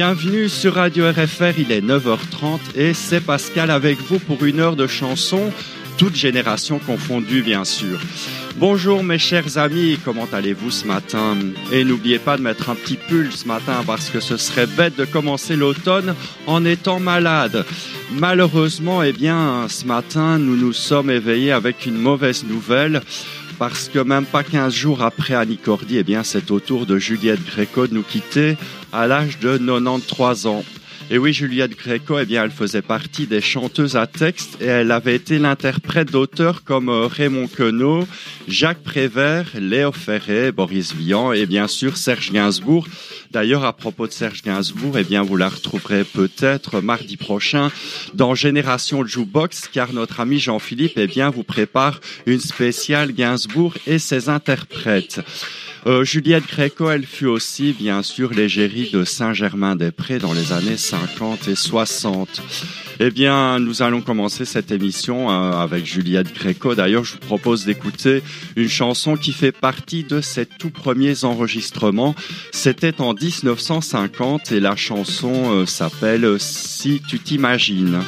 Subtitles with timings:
[0.00, 4.76] Bienvenue sur Radio RFR, il est 9h30 et c'est Pascal avec vous pour une heure
[4.76, 5.50] de chansons,
[5.96, 7.98] toutes générations confondues bien sûr.
[8.58, 11.36] Bonjour mes chers amis, comment allez-vous ce matin?
[11.72, 14.96] Et n'oubliez pas de mettre un petit pull ce matin parce que ce serait bête
[14.96, 16.14] de commencer l'automne
[16.46, 17.64] en étant malade.
[18.12, 23.02] Malheureusement, eh bien, ce matin, nous nous sommes éveillés avec une mauvaise nouvelle
[23.58, 26.98] parce que même pas 15 jours après Annie Cordy, eh bien, c'est au tour de
[26.98, 28.56] Juliette Gréco de nous quitter
[28.92, 30.64] à l'âge de 93 ans.
[31.10, 34.90] Et oui, Juliette Gréco, eh bien, elle faisait partie des chanteuses à texte et elle
[34.90, 38.06] avait été l'interprète d'auteurs comme euh, Raymond Queneau,
[38.46, 42.86] Jacques Prévert, Léo Ferré, Boris Vian et bien sûr Serge Gainsbourg.
[43.30, 47.70] D'ailleurs, à propos de Serge Gainsbourg, eh bien, vous la retrouverez peut-être mardi prochain
[48.12, 53.98] dans Génération Jukebox, car notre ami Jean-Philippe, eh bien, vous prépare une spéciale Gainsbourg et
[53.98, 55.22] ses interprètes.
[55.86, 61.48] Euh, Juliette Gréco, elle fut aussi, bien sûr, l'égérie de Saint-Germain-des-Prés dans les années 50
[61.48, 62.42] et 60.
[63.00, 66.74] Eh bien, nous allons commencer cette émission euh, avec Juliette Gréco.
[66.74, 68.22] D'ailleurs, je vous propose d'écouter
[68.56, 72.14] une chanson qui fait partie de ses tout premiers enregistrements.
[72.50, 78.00] C'était en 1950 et la chanson euh, s'appelle Si tu t'imagines.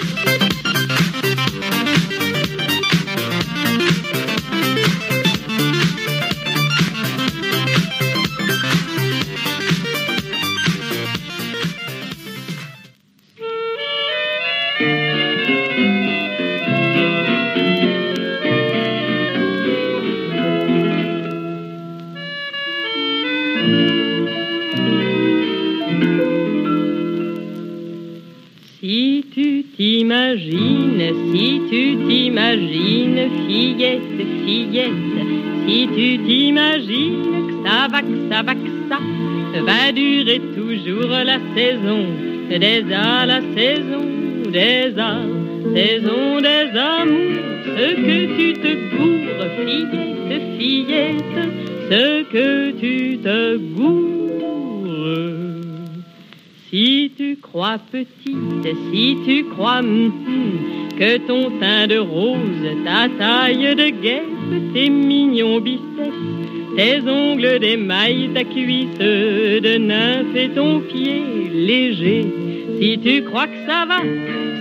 [42.61, 44.05] Des a, la saison
[44.53, 45.23] des a,
[45.75, 51.39] saison des amours, ce que tu te gourres, fillette, fillette,
[51.91, 54.11] ce que tu te gourres.
[56.69, 59.81] Si tu crois petite, si tu crois
[60.99, 66.15] que ton teint de rose, ta taille de guêpe, tes mignons biceps,
[66.77, 71.23] tes ongles d'émail, ta cuisse de nymphe et ton pied
[72.81, 73.99] si tu crois que ça va,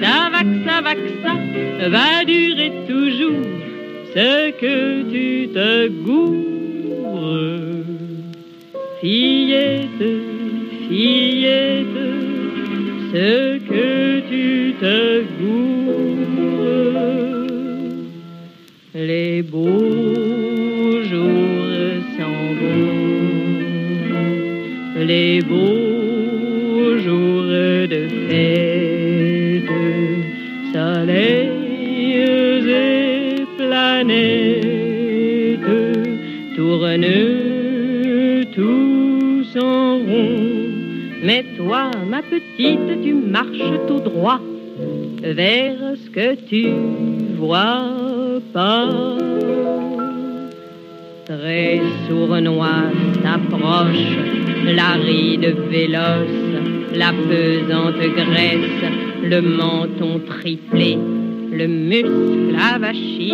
[0.01, 3.45] ça va, que ça va, que ça va durer toujours,
[51.29, 52.89] Très sournois
[53.21, 54.17] s'approche
[54.65, 56.57] la ride véloce,
[56.95, 58.91] la pesante graisse,
[59.21, 60.97] le menton triplé,
[61.51, 63.33] le muscle avachi.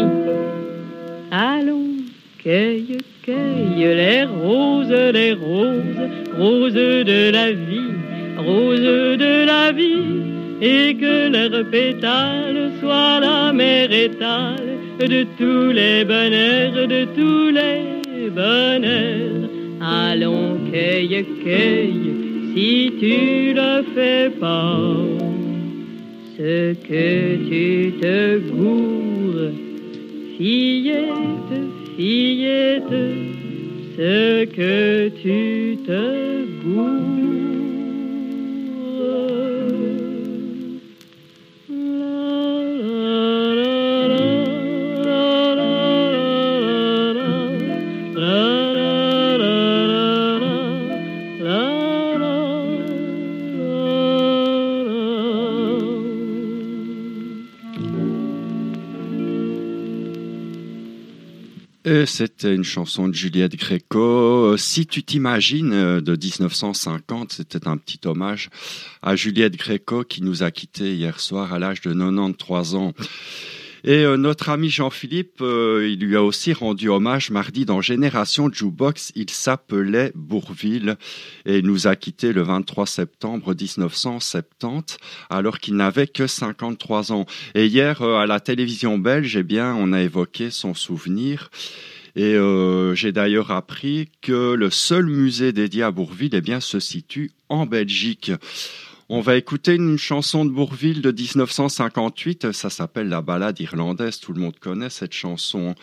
[1.31, 2.03] Allons,
[2.43, 7.93] cueille, cueille les roses, les roses, roses de la vie,
[8.37, 10.21] roses de la vie,
[10.61, 18.29] et que leurs pétales soient la mer étale de tous les bonheurs, de tous les
[18.29, 19.49] bonheurs.
[19.81, 22.13] Allons, cueille, cueille,
[22.53, 24.87] si tu le fais pas,
[26.37, 29.51] ce que tu te gourres,
[30.37, 31.55] fillette,
[31.97, 32.83] fillette,
[33.97, 37.44] ce que tu te goûtes.
[62.05, 64.57] C'était une chanson de Juliette Gréco.
[64.57, 68.49] Si tu t'imagines, euh, de 1950, c'était un petit hommage
[69.01, 72.93] à Juliette Gréco qui nous a quittés hier soir à l'âge de 93 ans.
[73.85, 78.49] Et euh, notre ami Jean-Philippe, euh, il lui a aussi rendu hommage mardi dans Génération
[78.51, 79.11] Jukebox.
[79.13, 80.97] Il s'appelait Bourville
[81.45, 84.97] et nous a quitté le 23 septembre 1970
[85.29, 87.27] alors qu'il n'avait que 53 ans.
[87.53, 91.51] Et hier, euh, à la télévision belge, eh bien, on a évoqué son souvenir.
[92.15, 92.37] Et
[92.93, 97.65] j'ai d'ailleurs appris que le seul musée dédié à Bourville eh bien, se situe en
[97.65, 98.31] Belgique.
[99.07, 102.51] On va écouter une chanson de Bourville de 1958.
[102.53, 104.19] Ça s'appelle La balade irlandaise.
[104.19, 105.75] Tout le monde connaît cette chanson.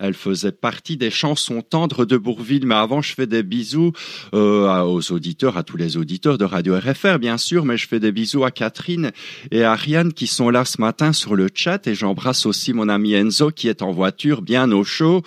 [0.00, 2.66] Elle faisait partie des chansons tendres de Bourville.
[2.66, 3.92] Mais avant, je fais des bisous
[4.34, 7.64] euh, aux auditeurs, à tous les auditeurs de Radio RFR, bien sûr.
[7.64, 9.12] Mais je fais des bisous à Catherine
[9.52, 11.86] et à Ariane qui sont là ce matin sur le chat.
[11.86, 15.22] Et j'embrasse aussi mon ami Enzo qui est en voiture, bien au chaud.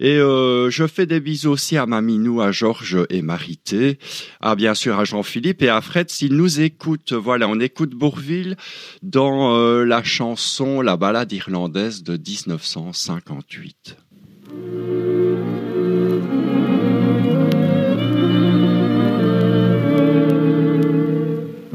[0.00, 3.98] Et euh, je fais des bisous aussi à Maminou, à Georges et Marité,
[4.40, 7.12] à bien sûr à Jean-Philippe et à Fred s'ils nous écoutent.
[7.12, 8.56] Voilà, on écoute Bourville
[9.02, 13.96] dans euh, la chanson La balade irlandaise de 1958.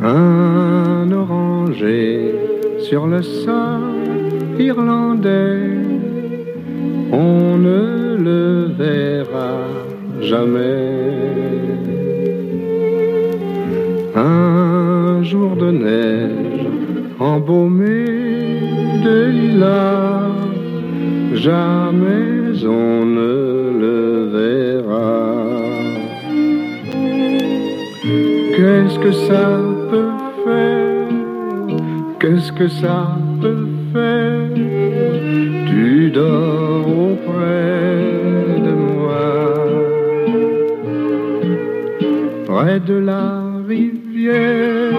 [0.01, 2.35] Un oranger
[2.89, 3.93] sur le sol
[4.59, 5.92] irlandais,
[7.13, 9.53] on ne le verra
[10.19, 11.03] jamais.
[14.15, 16.65] Un jour de neige
[17.19, 18.05] embaumé
[19.05, 20.31] de lilas,
[21.35, 23.33] jamais on ne
[23.83, 23.99] le
[24.37, 25.21] verra.
[28.55, 29.45] Qu'est-ce que ça
[29.91, 30.13] peut
[30.45, 31.77] faire?
[32.19, 35.62] Qu'est-ce que ça peut faire?
[36.13, 38.13] Dors auprès
[42.45, 43.25] près de la
[43.67, 44.93] rivière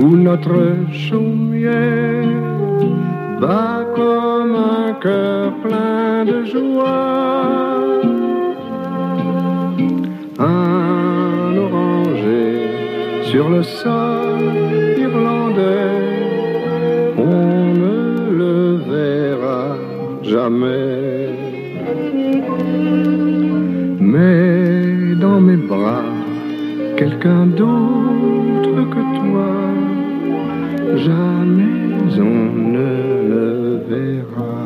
[0.00, 0.60] où notre
[0.92, 2.24] chaumière
[3.40, 7.88] bat comme un cœur plein de joie.
[10.38, 12.52] Un oranger
[13.30, 14.40] sur le sol
[14.96, 15.47] irlandais,
[20.28, 21.30] jamais.
[24.00, 26.04] Mais dans mes bras,
[26.96, 29.52] quelqu'un d'autre que toi,
[31.06, 31.78] jamais
[32.18, 32.40] on
[32.76, 32.90] ne
[33.32, 33.46] le
[33.90, 34.56] verra.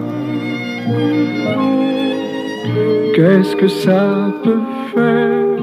[3.15, 5.59] Qu'est-ce que ça peut faire?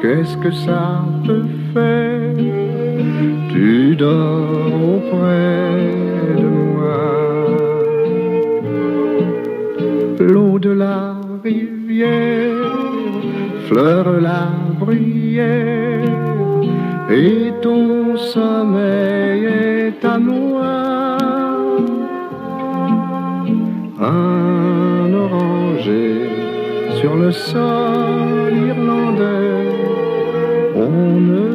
[0.00, 2.34] Qu'est-ce que ça peut faire?
[3.52, 5.99] Tu dors auprès
[10.20, 12.70] L'eau de la rivière
[13.68, 14.48] fleure la
[14.78, 16.04] bruyère
[17.10, 21.16] et ton sommeil est à moi.
[23.98, 26.28] Un oranger
[27.00, 29.72] sur le sol irlandais,
[30.76, 31.48] on ne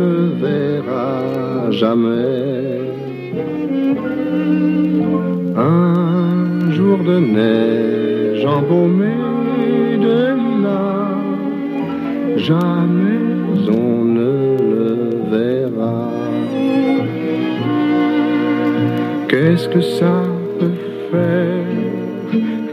[0.00, 0.14] le
[0.44, 2.78] verra jamais.
[5.56, 8.01] Un jour de neige
[8.46, 9.14] embaumé
[10.00, 11.16] de lilas,
[12.36, 13.22] jamais
[13.68, 14.88] on ne le
[15.30, 16.10] verra.
[19.28, 20.22] Qu'est-ce que ça
[20.58, 20.78] peut
[21.10, 21.66] faire?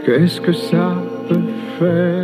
[0.04, 0.96] Qu'est-ce que ça
[1.28, 1.48] peut
[1.78, 2.19] faire?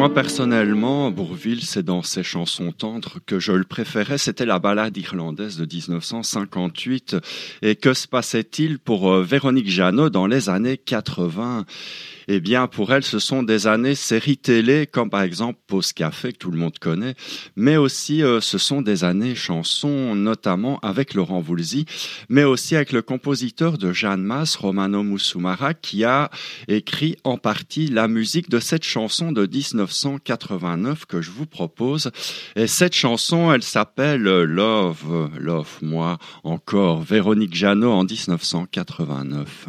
[0.00, 4.16] Moi personnellement, Bourville, c'est dans ses chansons tendres que je le préférais.
[4.16, 7.18] C'était la balade irlandaise de 1958.
[7.60, 11.66] Et que se passait-il pour euh, Véronique Jeannot dans les années 80
[12.28, 16.32] eh bien, pour elle, ce sont des années séries télé, comme par exemple Pause Café,
[16.32, 17.14] que tout le monde connaît,
[17.56, 21.86] mais aussi euh, ce sont des années chansons, notamment avec Laurent Voulzy,
[22.28, 26.30] mais aussi avec le compositeur de Jeanne Masse, Romano Musumara, qui a
[26.68, 32.10] écrit en partie la musique de cette chanson de 1989 que je vous propose.
[32.56, 39.68] Et cette chanson, elle s'appelle Love, Love, moi encore, Véronique Jeannot en 1989.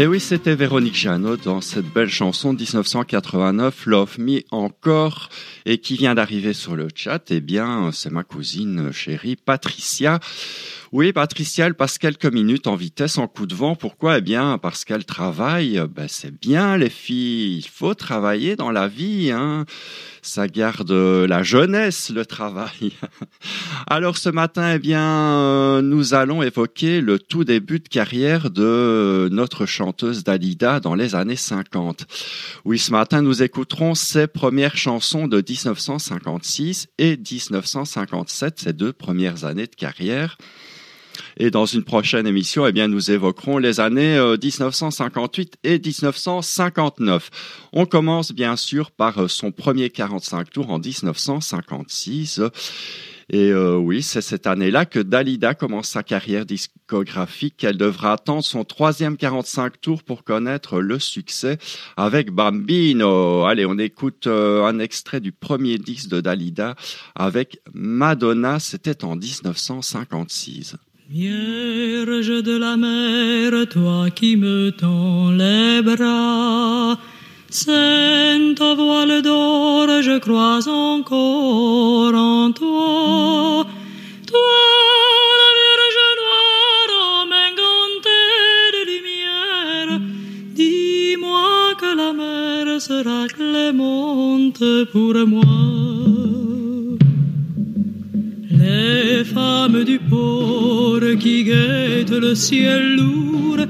[0.00, 5.28] Et oui, c'était Véronique Jeannot dans cette belle chanson de 1989, Love Me Encore,
[5.66, 7.32] et qui vient d'arriver sur le chat.
[7.32, 10.20] Eh bien, c'est ma cousine chérie Patricia.
[10.92, 13.74] Oui, Patricia, elle passe quelques minutes en vitesse, en coup de vent.
[13.74, 14.18] Pourquoi?
[14.18, 15.82] Eh bien, parce qu'elle travaille.
[15.92, 17.58] Ben, c'est bien, les filles.
[17.58, 19.66] Il faut travailler dans la vie, hein.
[20.28, 22.92] Ça garde la jeunesse, le travail.
[23.86, 29.30] Alors, ce matin, eh bien, euh, nous allons évoquer le tout début de carrière de
[29.32, 32.04] notre chanteuse Dalida dans les années 50.
[32.66, 39.46] Oui, ce matin, nous écouterons ses premières chansons de 1956 et 1957, ces deux premières
[39.46, 40.36] années de carrière.
[41.36, 47.30] Et dans une prochaine émission, eh bien, nous évoquerons les années euh, 1958 et 1959.
[47.72, 52.42] On commence bien sûr par euh, son premier 45 tours en 1956.
[53.30, 57.62] Et euh, oui, c'est cette année-là que Dalida commence sa carrière discographique.
[57.62, 61.58] Elle devra attendre son troisième 45 tours pour connaître le succès
[61.98, 63.44] avec Bambino.
[63.44, 66.74] Allez, on écoute euh, un extrait du premier disque de Dalida
[67.14, 68.60] avec Madonna.
[68.60, 70.76] C'était en 1956.
[71.10, 76.98] Vierge de la mer, toi qui me tends les bras,
[77.48, 83.64] Sainte voile d'or, je crois encore en toi.
[84.26, 84.54] Toi,
[85.40, 90.00] la Vierge noire, en main gantée de lumière,
[90.54, 94.62] dis-moi que la mer sera clémente
[94.92, 95.97] pour moi.
[101.28, 103.60] Qui guettent le ciel lourd,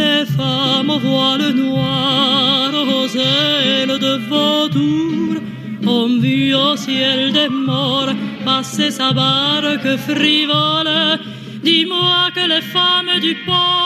[0.00, 5.32] les femmes au voile noir, aux ailes de vautour,
[5.96, 8.14] ont vu au ciel des morts
[8.46, 10.94] passer sa barque frivole.
[11.68, 13.81] Dis-moi que les femmes du port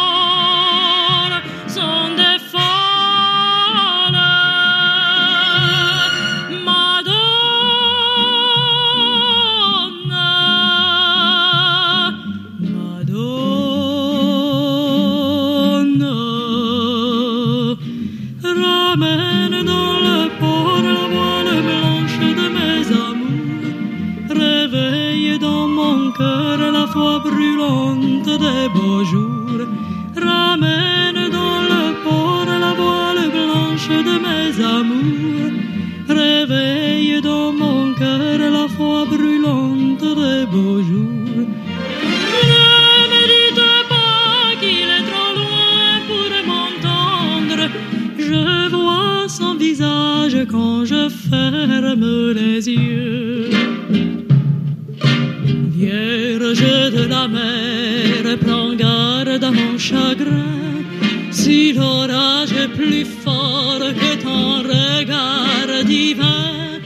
[61.77, 66.81] l'orage plus fort que ton regard divin,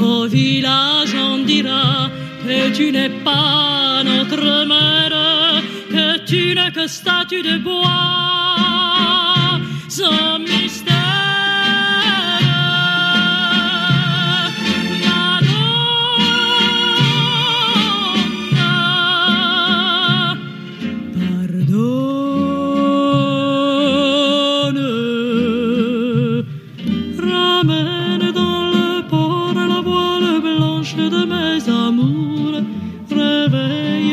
[0.00, 2.10] au village on dira
[2.46, 8.38] que tu n'es pas notre mère, que tu n'es que statue de bois,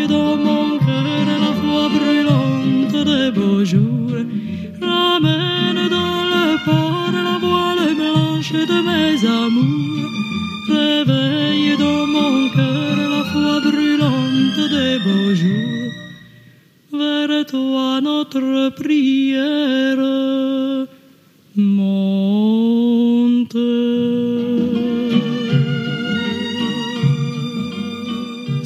[0.08, 4.12] Mon cœur la foi brûlante des beaux jours.
[4.80, 10.12] Ramène dans le port la voile blanche de mes amours.
[10.70, 15.92] Réveille dans mon cœur la foi brûlante des beaux jours.
[16.94, 19.98] Vers toi notre prière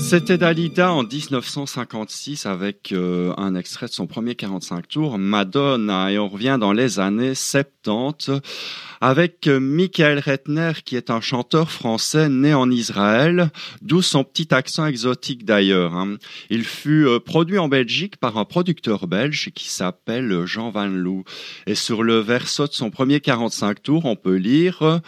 [0.10, 6.18] C'était Dalida en 1956 avec euh, un extrait de son premier 45 tours, Madonna, et
[6.18, 8.32] on revient dans les années 70
[9.02, 13.52] avec euh, Michael Rettner qui est un chanteur français né en Israël,
[13.84, 15.94] d'où son petit accent exotique d'ailleurs.
[15.94, 16.16] hein.
[16.50, 21.24] Il fut euh, produit en Belgique par un producteur belge qui s'appelle Jean Van Loo.
[21.68, 25.02] Et sur le verso de son premier 45 tours, on peut lire...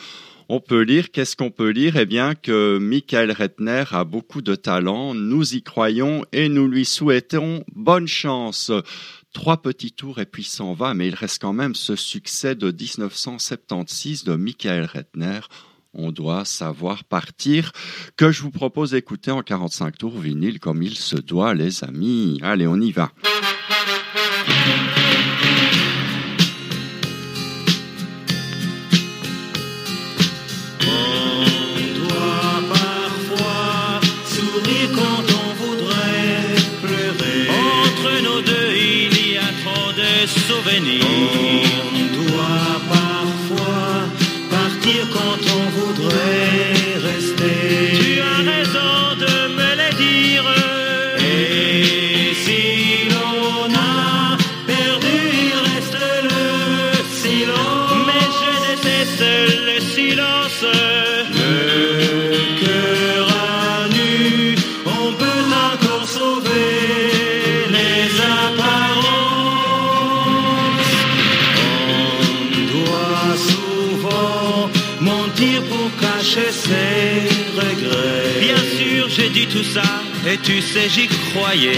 [0.51, 1.95] on peut lire, qu'est-ce qu'on peut lire?
[1.95, 6.83] Eh bien que Michael Rettner a beaucoup de talent, nous y croyons et nous lui
[6.83, 8.69] souhaitons bonne chance.
[9.31, 12.69] Trois petits tours et puis s'en va, mais il reste quand même ce succès de
[12.69, 15.39] 1976 de Michael Rettner.
[15.93, 17.71] On doit savoir partir,
[18.17, 22.41] que je vous propose d'écouter en 45 tours vinyle comme il se doit, les amis.
[22.43, 23.13] Allez, on y va.
[40.71, 41.70] souvenir.
[79.31, 79.83] Dit tout ça,
[80.27, 81.77] et tu sais, j'y croyais.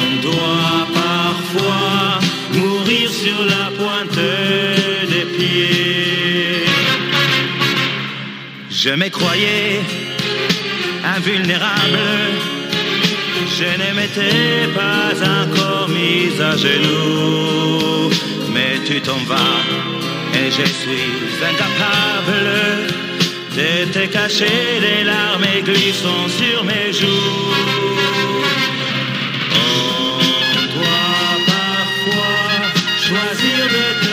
[0.00, 2.20] On doit parfois
[2.52, 4.20] mourir sur la pointe
[5.08, 6.64] des pieds.
[8.70, 9.80] Je me croyais
[11.16, 11.98] invulnérable.
[13.58, 18.10] Je ne m'étais pas encore mis à genoux.
[18.52, 19.60] Mais tu t'en vas
[20.34, 22.48] et je suis incapable
[23.54, 27.52] te cacher les larmes et glissant sur mes joues.
[29.54, 32.46] On doit parfois
[33.06, 34.12] choisir de te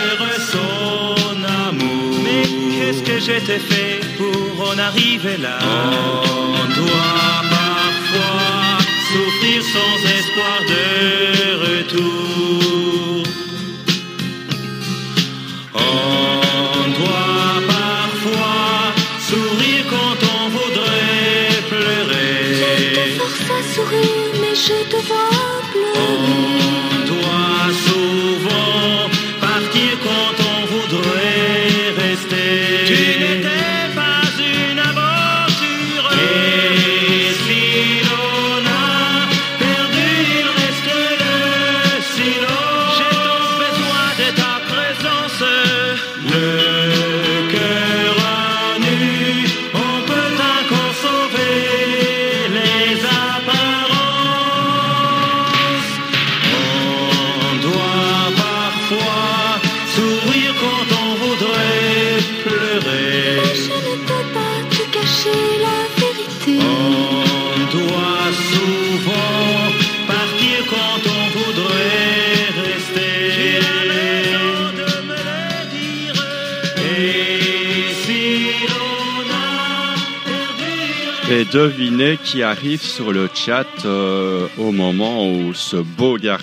[0.51, 2.19] son amour.
[2.23, 5.59] Mais qu'est-ce que je t'ai fait pour en arriver là?
[5.61, 10.83] On doit parfois souffrir sans espoir de
[11.65, 12.48] retour.
[24.69, 25.18] Je te vois
[81.51, 86.38] devinez qui arrive sur le chat euh, au moment où ce beau garçon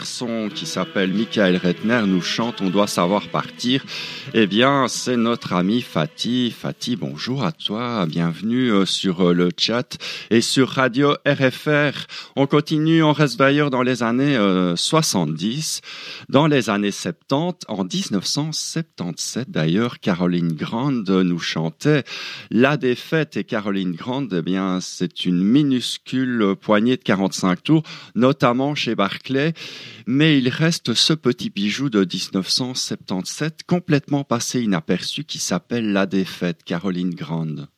[0.55, 3.85] qui s'appelle Michael Rettner nous chante On doit savoir partir.
[4.33, 6.51] Eh bien, c'est notre ami Fatih.
[6.53, 8.07] Fatih, bonjour à toi.
[8.07, 9.99] Bienvenue euh, sur euh, le chat
[10.31, 12.07] et sur Radio RFR.
[12.35, 15.83] On continue, on reste d'ailleurs dans les années euh, 70.
[16.31, 22.05] Dans les années 70, en 1977 d'ailleurs, Caroline Grande nous chantait
[22.51, 27.83] La défaite et Caroline Grande, eh bien, c'est une minuscule poignée de 45 tours,
[28.15, 29.53] notamment chez Barclay.
[30.09, 36.63] Mais il reste ce petit bijou de 1977 complètement passé inaperçu qui s'appelle La défaite,
[36.65, 37.69] Caroline Grande.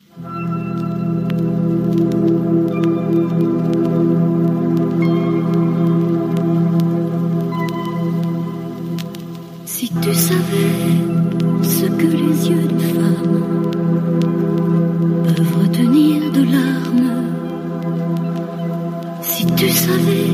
[19.56, 20.30] Tu savais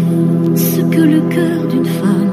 [0.57, 2.24] ce que le cœur d'une femme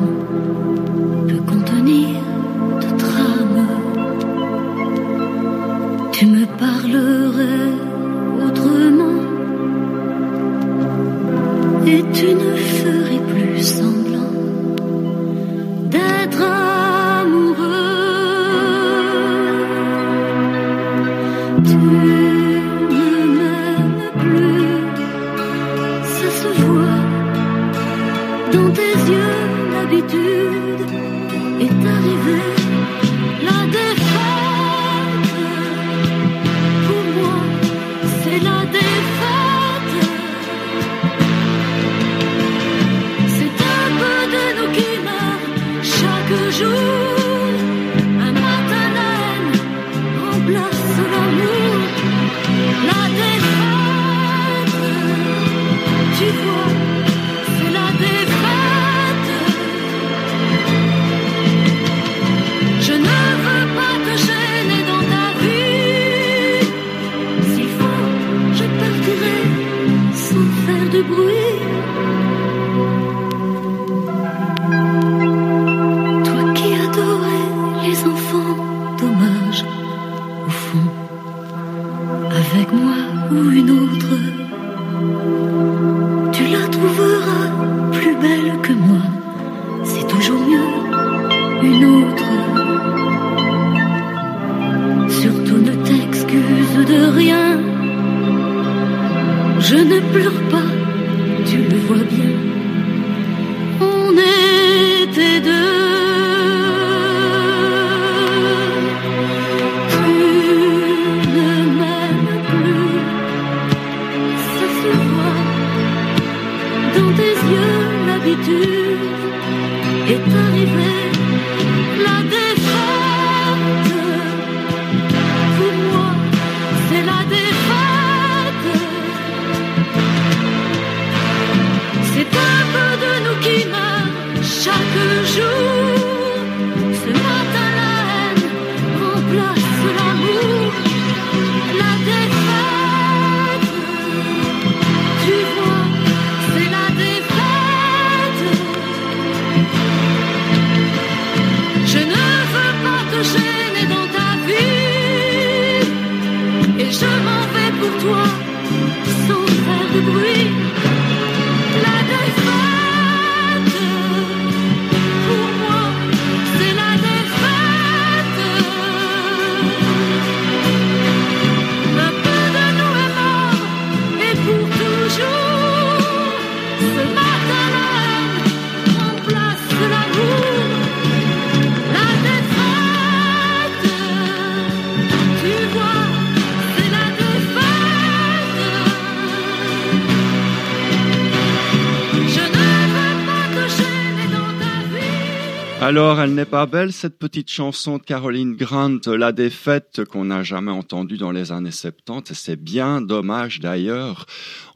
[196.12, 200.44] Alors, elle n'est pas belle, cette petite chanson de Caroline Grant, La défaite, qu'on n'a
[200.44, 204.26] jamais entendue dans les années 70, et c'est bien dommage d'ailleurs.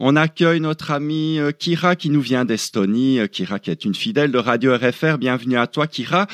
[0.00, 3.94] On accueille notre amie euh, Kira qui nous vient d'Estonie, Euh, Kira qui est une
[3.94, 5.18] fidèle de Radio RFR.
[5.18, 6.26] Bienvenue à toi, Kira.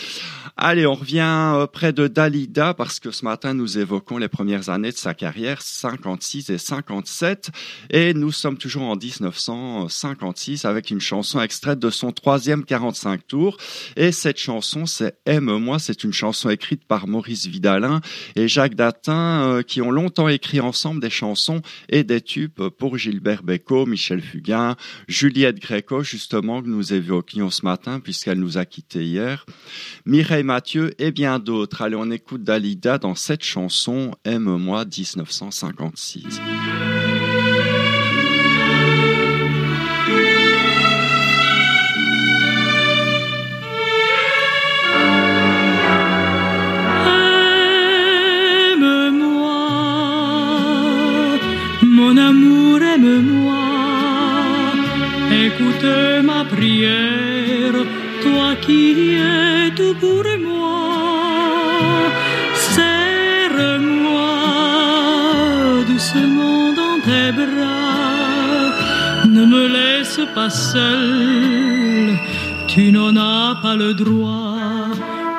[0.59, 4.69] Allez, on revient euh, près de Dalida parce que ce matin, nous évoquons les premières
[4.69, 7.51] années de sa carrière, 56 et 57,
[7.89, 13.57] et nous sommes toujours en 1956 avec une chanson extraite de son troisième 45 tours.
[13.97, 15.79] Et cette chanson, c'est Aime-moi.
[15.79, 18.03] C'est une chanson écrite par Maurice Vidalin
[18.37, 22.99] et Jacques Datin, euh, qui ont longtemps écrit ensemble des chansons et des tubes pour
[22.99, 24.77] Gilbert Bécaud, Michel Fugain,
[25.09, 29.47] Juliette Gréco, justement, que nous évoquions ce matin, puisqu'elle nous a quittés hier,
[30.05, 31.83] Mireille Mathieu et bien d'autres.
[31.83, 36.41] Allez, on écoute Dalida dans cette chanson Aime-moi 1956.
[48.73, 49.59] Aime-moi,
[51.83, 53.53] mon amour, aime-moi.
[55.45, 55.85] Écoute
[56.23, 57.75] ma prière,
[58.23, 60.23] toi qui es tout pour
[70.21, 72.19] pas seul,
[72.69, 74.57] tu n'en as pas le droit.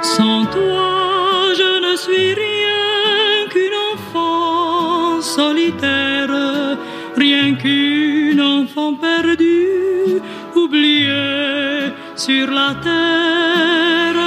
[0.02, 6.78] Sans toi, je ne suis rien qu'une enfant solitaire,
[7.16, 10.22] rien qu'une enfant perdue
[10.56, 14.20] oublié sur la terre.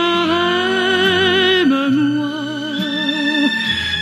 [1.61, 2.29] Aime-moi,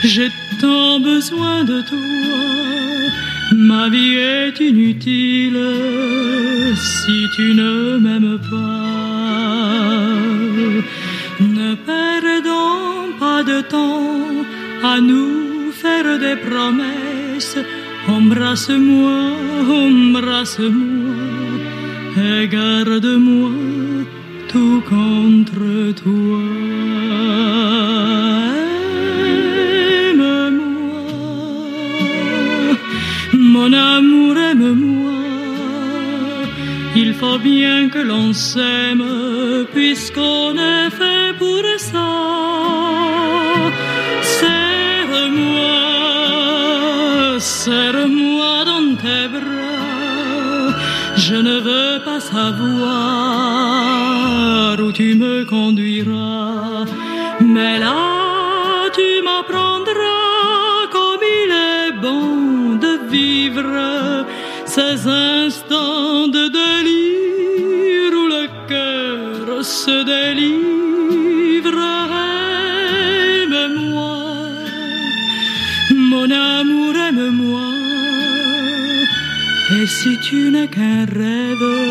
[0.02, 0.30] j'ai
[0.60, 2.73] tant besoin de toi.
[3.56, 5.60] Ma vie est inutile
[6.76, 9.54] si tu ne m'aimes pas.
[11.40, 14.44] Ne perdons pas de temps
[14.82, 17.58] à nous faire des promesses.
[18.08, 19.18] Embrasse-moi,
[19.68, 21.14] embrasse-moi
[22.26, 23.50] et garde-moi
[24.48, 26.42] tout contre toi.
[37.14, 39.06] Il faut bien que l'on s'aime
[39.72, 42.12] puisqu'on est fait pour ça.
[44.38, 45.78] Serre-moi,
[47.38, 50.74] serre-moi dans tes bras.
[51.16, 52.90] Je ne veux pas savoir
[54.80, 56.84] où tu me conduiras.
[57.40, 64.26] Mais là, tu m'apprendras comme il est bon de vivre
[64.64, 65.06] ces
[69.64, 71.80] se délivre.
[73.42, 74.26] Aime-moi,
[75.90, 77.70] mon amour, aime-moi.
[79.76, 81.83] Et si tu n'es qu'un rêve,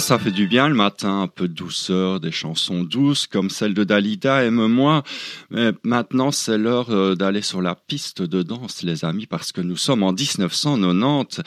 [0.00, 3.74] ça fait du bien le matin, un peu de douceur, des chansons douces comme celle
[3.74, 5.02] de Dalida, aime-moi.
[5.50, 9.60] Mais maintenant, c'est l'heure euh, d'aller sur la piste de danse, les amis, parce que
[9.60, 11.42] nous sommes en 1990.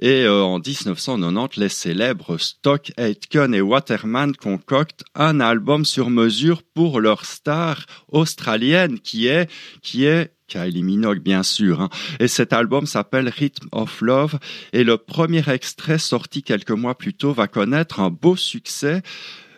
[0.00, 6.62] Et euh, en 1990, les célèbres Stock, Aitken et Waterman concoctent un album sur mesure
[6.62, 9.50] pour leur star australienne qui est,
[9.82, 11.80] qui est Kylie Minogue, bien sûr.
[11.80, 11.88] hein.
[12.20, 14.38] Et cet album s'appelle Rhythm of Love.
[14.72, 19.02] Et le premier extrait sorti quelques mois plus tôt va connaître un beau succès.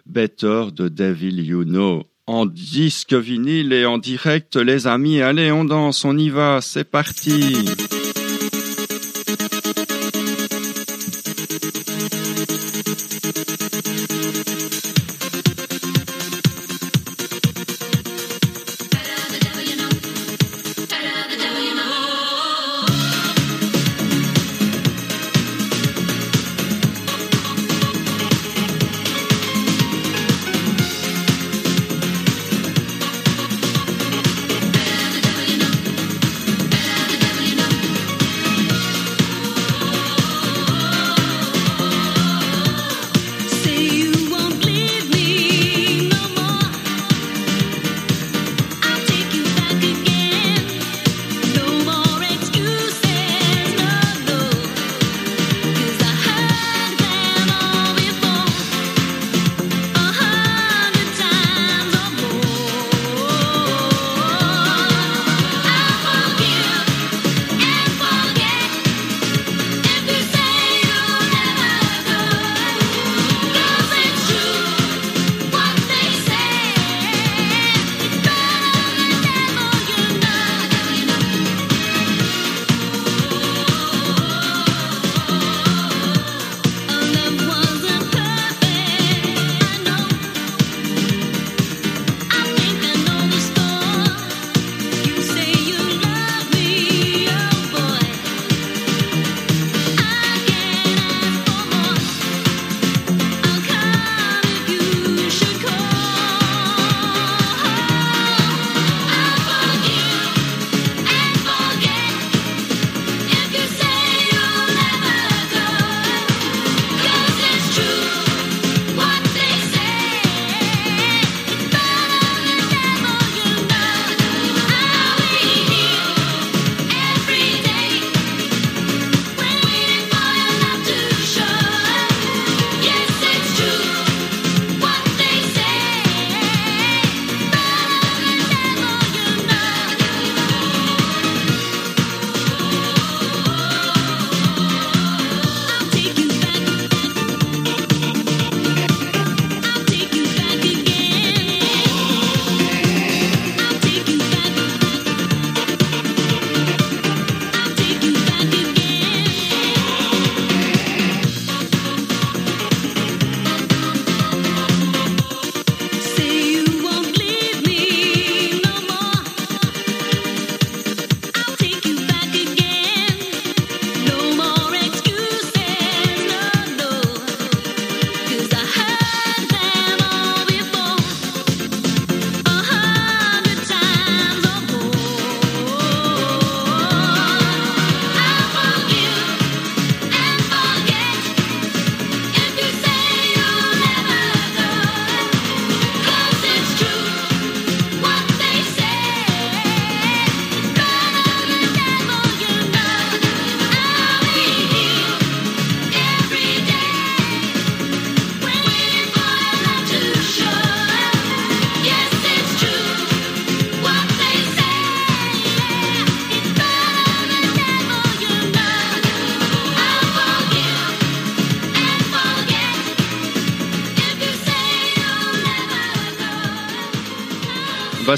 [0.07, 2.05] Better de Devil You Know.
[2.27, 5.21] En disque vinyle et en direct, les amis.
[5.21, 7.67] Allez, on danse, on y va, c'est parti.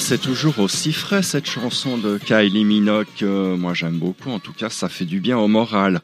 [0.08, 3.06] C'est toujours aussi frais cette chanson de Kylie Minogue.
[3.20, 6.00] Moi j'aime beaucoup, en tout cas ça fait du bien au moral.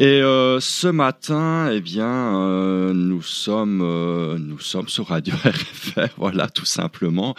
[0.00, 6.08] Et euh, ce matin, eh bien, euh, nous sommes euh, nous sommes sur Radio RFR,
[6.16, 7.34] voilà, tout simplement.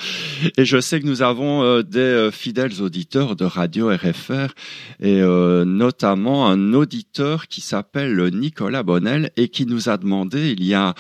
[0.58, 4.54] Et je sais que nous avons euh, des euh, fidèles auditeurs de Radio RFR,
[5.00, 10.64] et euh, notamment un auditeur qui s'appelle Nicolas Bonnel et qui nous a demandé, il
[10.64, 10.94] y a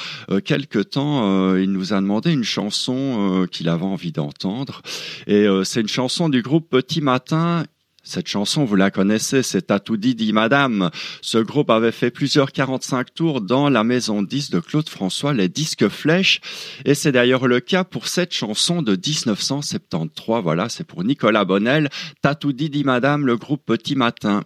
[0.44, 4.82] quelque temps, il nous a demandé une chanson qu'il avait envie d'entendre.
[5.28, 7.66] Et c'est une chanson du groupe Petit Matin
[8.04, 10.89] cette chanson, vous la connaissez, c'est À tout dit, Madame.
[11.22, 15.49] Ce groupe avait fait plusieurs 45 tours dans la maison 10 de Claude François, les
[15.49, 16.41] disques flèches.
[16.84, 20.41] Et c'est d'ailleurs le cas pour cette chanson de 1973.
[20.41, 21.89] Voilà, c'est pour Nicolas Bonnel.
[22.22, 24.43] T'as tout dit Madame, le groupe Petit Matin.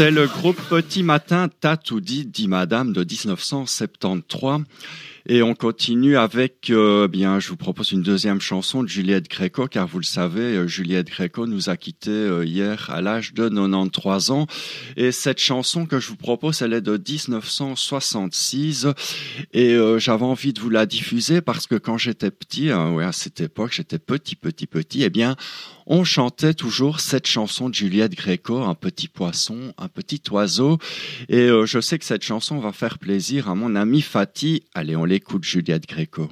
[0.00, 4.62] C'était le groupe Petit Matin, T'as dit, dit Madame de 1973.
[5.28, 9.66] Et on continue avec, euh, bien, je vous propose une deuxième chanson de Juliette Gréco,
[9.66, 13.50] car vous le savez, euh, Juliette Gréco nous a quittés euh, hier à l'âge de
[13.50, 14.46] 93 ans.
[14.96, 18.86] Et cette chanson que je vous propose, elle est de 1966.
[19.52, 23.04] Et euh, j'avais envie de vous la diffuser parce que quand j'étais petit, hein, ouais,
[23.04, 25.36] à cette époque, j'étais petit, petit, petit, eh bien,
[25.90, 30.78] on chantait toujours cette chanson de Juliette Gréco, un petit poisson, un petit oiseau.
[31.28, 34.62] Et euh, je sais que cette chanson va faire plaisir à mon ami Fatih.
[34.72, 36.30] Allez, on l'écoute, Juliette Gréco.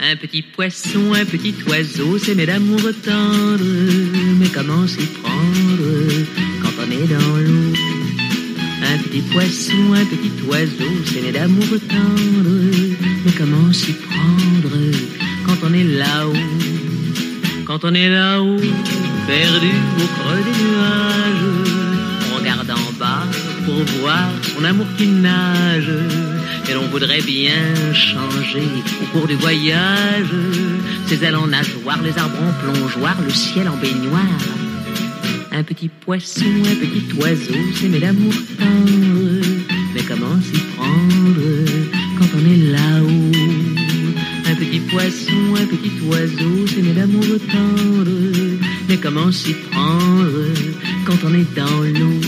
[0.00, 3.62] Un petit poisson, un petit oiseau, c'est mes d'amour tendre.
[4.40, 6.24] Mais comment s'y prendre
[6.60, 7.97] quand on est dans l'eau?
[8.90, 12.50] Un petit poisson, un petit oiseau, c'est mes d'amour tendre.
[13.24, 14.76] Mais comment s'y prendre
[15.46, 16.32] quand on est là-haut?
[17.66, 18.56] Quand on est là-haut,
[19.26, 19.72] perdu
[20.02, 21.48] au creux des nuages,
[22.32, 23.24] on regarde en bas
[23.66, 25.92] pour voir son amour qui nage.
[26.68, 28.68] Et l'on voudrait bien changer
[29.02, 30.34] au cours du voyage
[31.08, 34.22] ses ailes en nageoire, les arbres en plongeoir, le ciel en baignoire.
[35.50, 39.44] Un petit poisson, un petit oiseau, c'est mes d'amour tendre.
[39.94, 41.40] Mais comment s'y prendre
[42.18, 43.32] quand on est là-haut?
[44.46, 48.10] Un petit poisson, un petit oiseau, c'est mes d'amour tendre.
[48.88, 50.52] Mais comment s'y prendre
[51.06, 52.20] quand on est dans l'eau?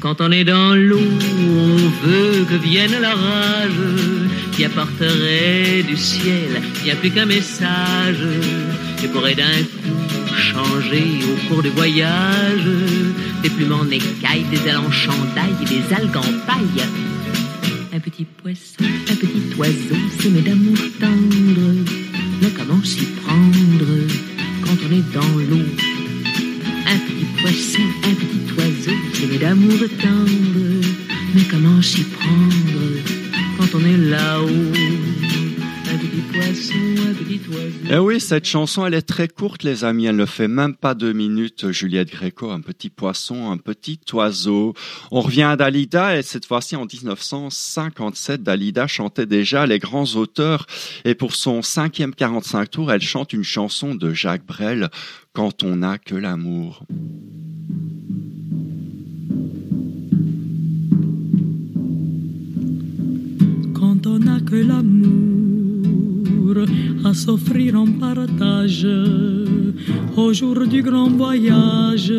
[0.00, 6.96] Quand on est dans l'eau, on veut que vienne l'orage qui apporterait du ciel bien
[6.96, 8.24] plus qu'un message
[9.02, 12.66] et pourrait d'un coup changer au cours du voyage
[13.42, 16.84] des plumes en écailles, des ailes en et des algues en paille.
[17.92, 21.68] Un petit poisson, un petit oiseau, semé d'amour tendre.
[22.40, 23.92] Mais comment s'y prendre
[24.64, 25.66] quand on est dans l'eau?
[26.86, 30.86] Un petit poisson, un petit oiseau, semé d'amour tendre.
[31.34, 32.86] Mais comment s'y prendre
[33.58, 35.09] quand on est là-haut?
[37.90, 40.06] Eh oui, cette chanson, elle est très courte, les amis.
[40.06, 41.70] Elle ne fait même pas deux minutes.
[41.70, 44.74] Juliette Gréco, un petit poisson, un petit oiseau.
[45.10, 50.66] On revient à Dalida et cette fois-ci en 1957, Dalida chantait déjà les grands auteurs
[51.04, 54.88] et pour son cinquième 45 tours, elle chante une chanson de Jacques Brel,
[55.32, 56.84] Quand on n'a que l'amour.
[63.74, 65.79] quand on n'a que l'amour
[67.04, 68.86] à s'offrir en partage.
[70.16, 72.12] Au jour du grand voyage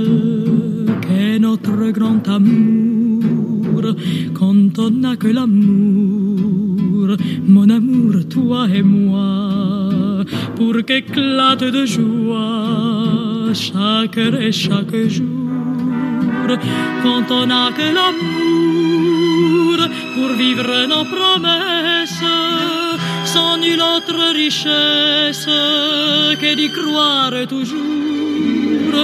[1.01, 3.83] qu'est notre grand amour.
[4.33, 6.21] Quand on n'a que l'amour
[7.47, 10.23] mon amour toi et moi.
[10.55, 16.47] Pour qu'éclate de joie chaque heure et chaque jour.
[17.03, 19.77] Quand on n'a que l'amour
[20.15, 22.23] pour vivre nos promesses
[23.33, 25.45] sans nulle autre richesse
[26.41, 28.99] que d'y croire toujours.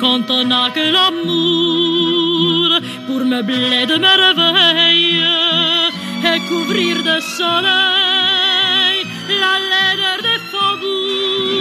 [0.00, 2.68] Quand on n'a que l'amour
[3.06, 5.24] pour meubler de merveilles
[6.30, 8.98] et couvrir de soleil
[9.42, 11.51] la laideur des faubourgs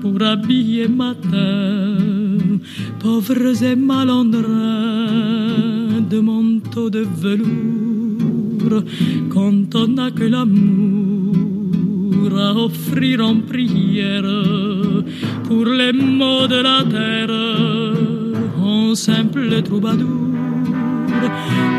[0.00, 1.96] pour habiller matin,
[2.98, 4.42] pauvres et malandrins
[6.08, 8.82] de manteaux de velours,
[9.30, 11.46] quand on n'a que l'amour
[12.38, 14.22] à offrir en prière
[15.44, 17.30] pour les maux de la terre
[18.62, 20.26] en simple troubadour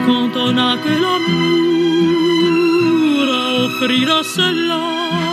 [0.07, 2.47] quand on n'a que l'amour
[3.41, 5.26] à offrir à cela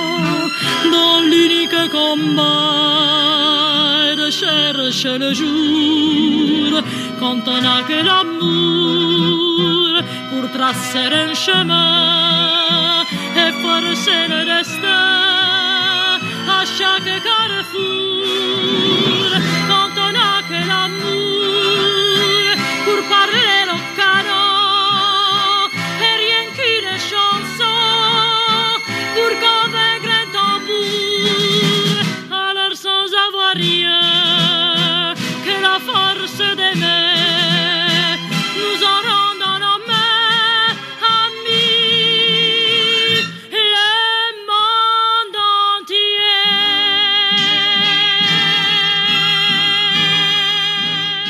[0.91, 2.45] dans l'unique combat
[4.17, 6.83] de chercher le jour
[7.19, 9.93] quand on n'a que l'amour
[10.31, 13.05] pour tracer un chemin
[13.37, 16.21] et forcer le destin
[16.59, 18.94] à chaque carrefour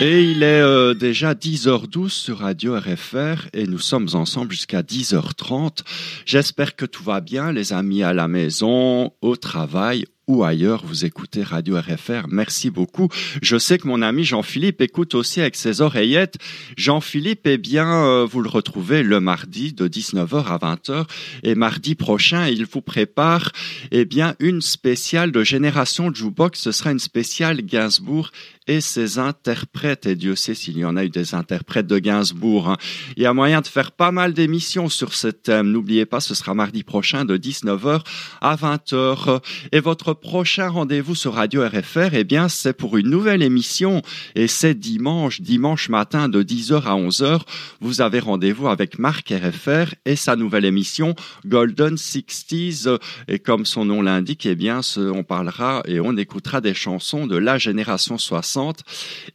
[0.07, 5.79] Et il est euh, déjà 10h12 sur Radio RFR et nous sommes ensemble jusqu'à 10h30.
[6.27, 11.05] J'espère que tout va bien, les amis à la maison, au travail ou ailleurs, vous
[11.05, 12.29] écoutez Radio RFR.
[12.29, 13.09] Merci beaucoup.
[13.43, 16.37] Je sais que mon ami Jean-Philippe écoute aussi avec ses oreillettes.
[16.79, 21.05] Jean-Philippe, eh bien, euh, vous le retrouvez le mardi de 19h à 20h
[21.43, 23.53] et mardi prochain, il vous prépare,
[23.91, 26.59] eh bien, une spéciale de Génération Jukebox.
[26.59, 28.31] Ce sera une spéciale Gainsbourg
[28.67, 30.07] et ses interprètes.
[30.07, 32.69] Et Dieu sait s'il y en a eu des interprètes de Gainsbourg.
[32.71, 32.77] hein.
[33.17, 35.71] Il y a moyen de faire pas mal d'émissions sur ce thème.
[35.71, 38.03] N'oubliez pas, ce sera mardi prochain de 19h
[38.41, 39.41] à 20h.
[39.73, 44.03] Et votre prochain rendez-vous sur Radio RFR, eh bien, c'est pour une nouvelle émission.
[44.35, 47.41] Et c'est dimanche, dimanche matin de 10h à 11h.
[47.81, 51.15] Vous avez rendez-vous avec Marc RFR et sa nouvelle émission
[51.47, 52.99] Golden 60s.
[53.29, 57.37] Et comme son nom l'indique, eh bien, on parlera et on écoutera des chansons de
[57.37, 58.83] la génération 60 60.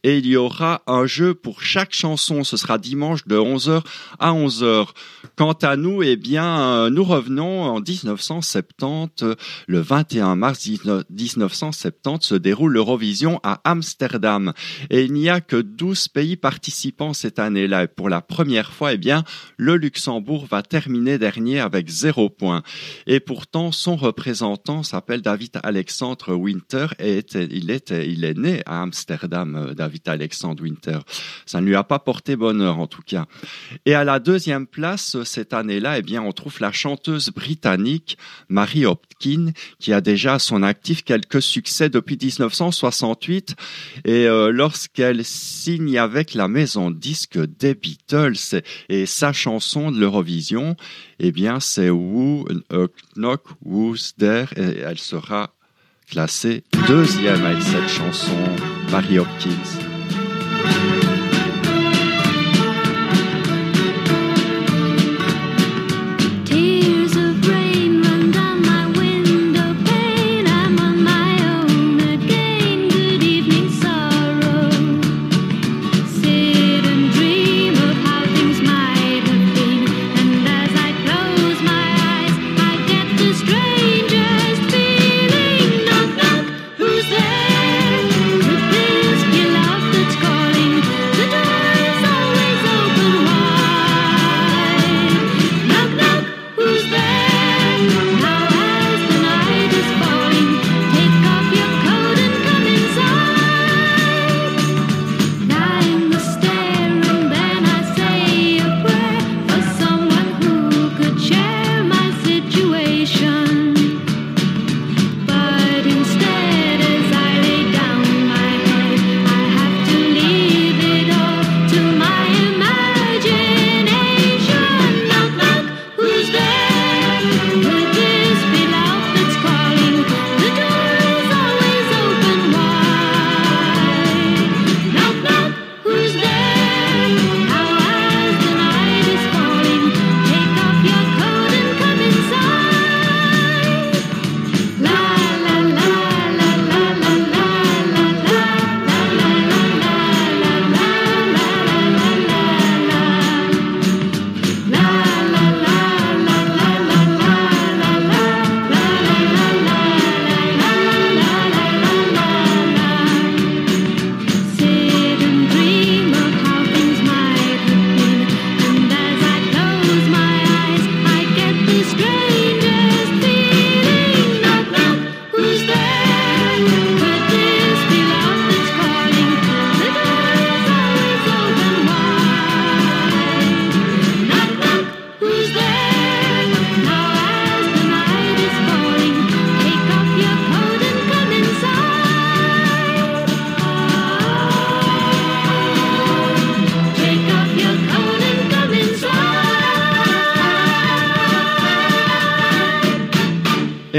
[0.02, 2.44] Et il y aura un jeu pour chaque chanson.
[2.44, 3.82] Ce sera dimanche de 11h
[4.18, 4.88] à 11h.
[5.36, 9.24] Quant à nous, eh bien, euh, nous revenons en 1970.
[9.66, 14.52] Le 21 mars 1970 se déroule l'Eurovision à Amsterdam.
[14.88, 17.84] Et il n'y a que 12 pays participants cette année-là.
[17.84, 19.24] Et pour la première fois, eh bien,
[19.56, 22.62] le Luxembourg va terminer dernier avec zéro point.
[23.06, 29.74] Et pourtant, son représentant s'appelle David Alexandre Winter et il est né à Amsterdam, euh,
[29.74, 30.98] David Alexandre Winter.
[31.46, 33.26] Ça ne lui a pas porté bonheur, en tout cas.
[33.86, 38.86] Et à la deuxième place, cette année-là, eh bien, on trouve la chanteuse britannique Mary
[38.86, 43.56] Hopkins, qui a déjà à son actif quelques succès depuis 1968.
[44.04, 50.76] Et euh, lorsqu'elle signe avec la maison disque des Beatles et sa chanson de l'Eurovision,
[51.18, 52.46] eh bien, c'est Who
[53.16, 55.54] Knock Who's There et elle sera
[56.10, 58.36] classée deuxième avec cette chanson,
[58.90, 61.09] Mary Hopkins.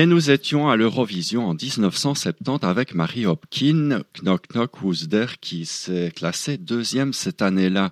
[0.02, 5.68] Et nous étions à l'Eurovision en 1970 avec Mary Hopkins, Knock Knock Who's There, qui
[5.68, 7.92] s'est classée deuxième cette année-là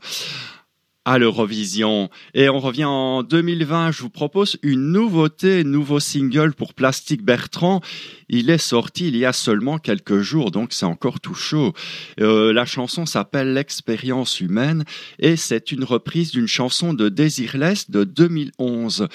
[1.09, 2.11] à l'Eurovision.
[2.35, 3.91] Et on revient en 2020.
[3.91, 7.81] Je vous propose une nouveauté, nouveau single pour Plastique Bertrand.
[8.29, 11.73] Il est sorti il y a seulement quelques jours, donc c'est encore tout chaud.
[12.21, 14.83] Euh, la chanson s'appelle L'expérience humaine
[15.17, 19.07] et c'est une reprise d'une chanson de Désirless de 2011.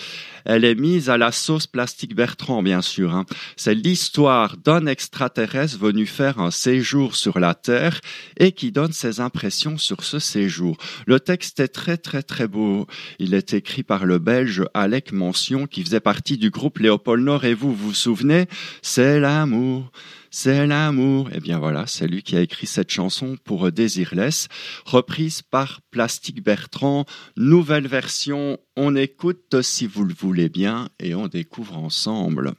[0.44, 3.14] Elle est mise à la sauce plastique Bertrand, bien sûr.
[3.14, 3.24] Hein.
[3.54, 8.00] C'est l'histoire d'un extraterrestre venu faire un séjour sur la Terre
[8.36, 10.76] et qui donne ses impressions sur ce séjour.
[11.06, 12.86] Le texte est très très très beau.
[13.18, 17.44] Il est écrit par le Belge Alec Mention qui faisait partie du groupe Léopold Nord
[17.44, 18.46] et vous vous, vous souvenez,
[18.82, 19.90] c'est l'amour,
[20.30, 21.30] c'est l'amour.
[21.32, 24.48] Eh bien voilà, c'est lui qui a écrit cette chanson pour Désirless,
[24.84, 27.04] reprise par Plastique Bertrand,
[27.36, 28.58] nouvelle version.
[28.76, 32.54] On écoute si vous le voulez bien et on découvre ensemble.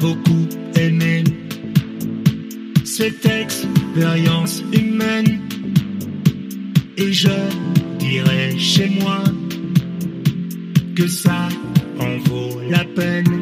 [0.00, 1.24] Beaucoup aimé
[2.84, 5.40] cette expérience humaine.
[6.96, 7.28] Et je
[7.98, 9.22] dirais chez moi
[10.94, 11.48] que ça
[11.98, 13.35] en vaut la peine.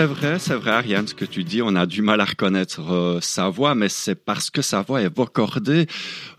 [0.00, 1.60] C'est vrai, c'est vrai, Ariane, ce que tu dis.
[1.60, 5.02] On a du mal à reconnaître euh, sa voix, mais c'est parce que sa voix
[5.02, 5.88] est vocordée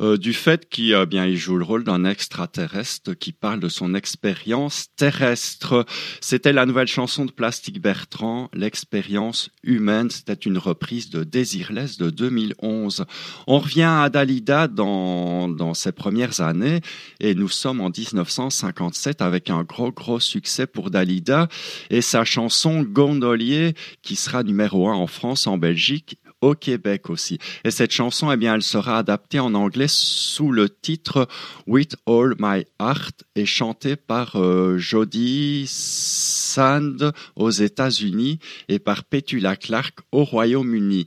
[0.01, 3.93] euh, du fait qu'il euh, bien, joue le rôle d'un extraterrestre qui parle de son
[3.93, 5.85] expérience terrestre.
[6.21, 10.09] C'était la nouvelle chanson de Plastique Bertrand, l'expérience humaine.
[10.09, 13.05] C'était une reprise de Désirless de 2011.
[13.47, 16.81] On revient à Dalida dans, dans ses premières années
[17.19, 21.47] et nous sommes en 1957 avec un gros, gros succès pour Dalida
[21.89, 27.37] et sa chanson Gondolier qui sera numéro un en France, en Belgique au Québec aussi.
[27.63, 31.27] Et cette chanson, eh bien, elle sera adaptée en anglais sous le titre
[31.67, 39.55] With All My Heart et chantée par euh, Jodie Sand aux États-Unis et par Petula
[39.55, 41.05] Clark au Royaume-Uni.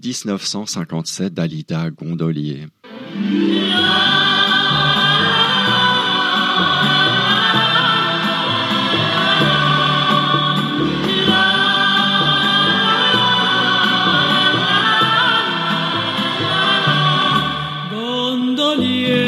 [0.00, 2.66] 1957, Dalida Gondolier.
[18.78, 19.27] Gondolier,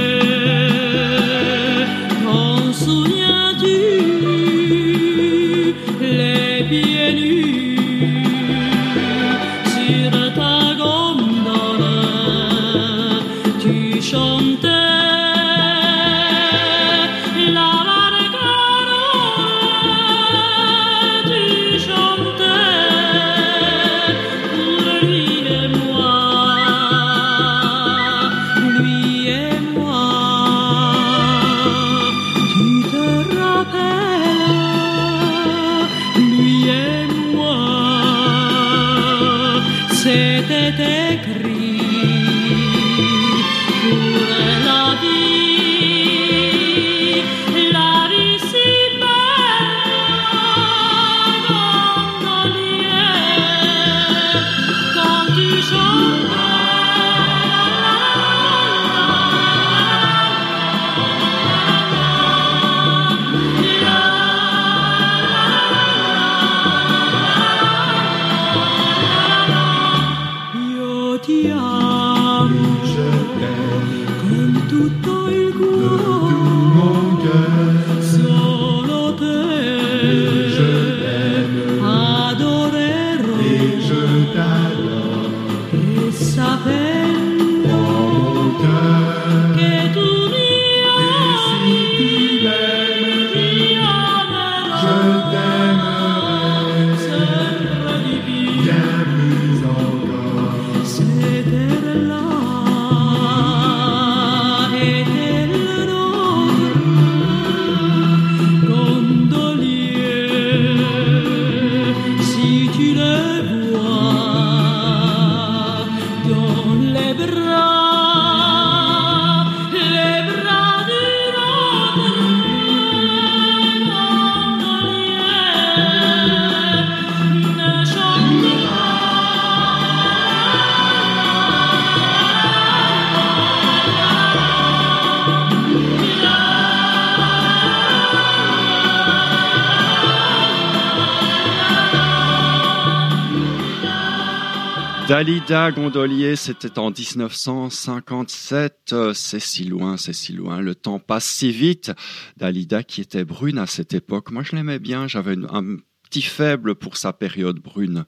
[145.20, 148.94] Dalida Gondolier, c'était en 1957.
[148.94, 150.62] Euh, c'est si loin, c'est si loin.
[150.62, 151.92] Le temps passe si vite.
[152.38, 154.30] Dalida qui était brune à cette époque.
[154.30, 155.08] Moi, je l'aimais bien.
[155.08, 158.06] J'avais un petit faible pour sa période brune.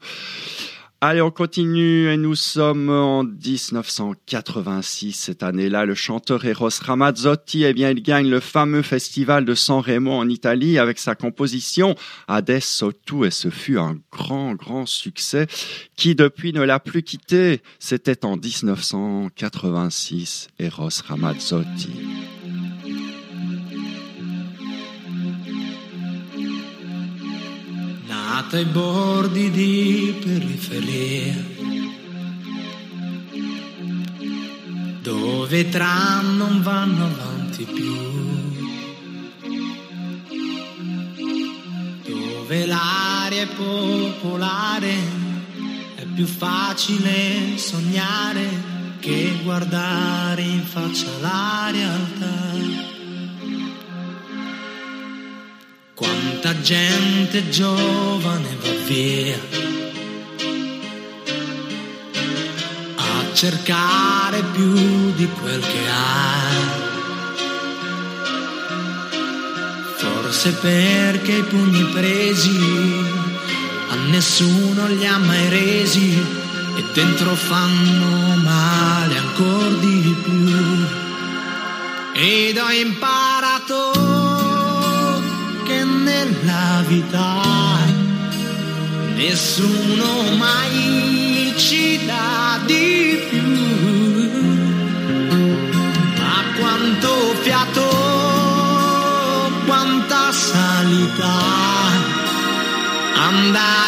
[1.05, 5.15] Allez, on continue et nous sommes en 1986.
[5.15, 9.81] Cette année-là, le chanteur Eros Ramazzotti, eh bien, il gagne le fameux festival de San
[9.81, 11.97] Remo en Italie avec sa composition
[12.29, 15.49] Adesso tu et ce fut un grand, grand succès
[15.97, 17.63] qui depuis ne l'a plus quitté.
[17.81, 21.91] C'était en 1986, Eros Ramazzotti.
[28.33, 31.35] Nata ai bordi di periferia,
[35.03, 37.95] dove i tram non vanno avanti più,
[42.07, 44.95] dove l'aria è popolare,
[45.97, 48.49] è più facile sognare
[49.01, 52.92] che guardare in faccia la realtà.
[55.95, 59.37] Quanta gente giovane va via
[62.97, 66.81] a cercare più di quel che ha.
[69.99, 72.59] Forse perché i pugni presi
[73.91, 76.19] a nessuno li ha mai resi
[76.75, 80.87] e dentro fanno male ancora di più.
[82.15, 84.22] Ed ho imparato
[86.43, 87.41] nella vita
[89.15, 93.51] nessuno mai ci dà di più.
[96.19, 97.13] Ma quanto
[97.43, 97.89] fiato,
[99.67, 101.39] quanta salita,
[103.29, 103.82] andare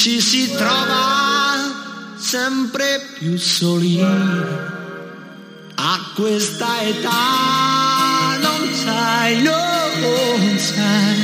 [0.00, 4.00] ci si trova sempre più soli.
[4.00, 11.18] A questa età non sai, non sai